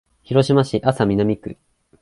[0.23, 1.57] 広島市安佐南区